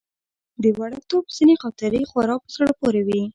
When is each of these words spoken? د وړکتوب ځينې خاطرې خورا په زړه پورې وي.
د 0.63 0.63
وړکتوب 0.79 1.23
ځينې 1.35 1.55
خاطرې 1.61 2.01
خورا 2.09 2.35
په 2.43 2.49
زړه 2.55 2.71
پورې 2.79 3.01
وي. 3.07 3.21